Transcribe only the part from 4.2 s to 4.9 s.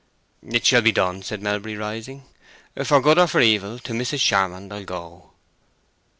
Charmond I'll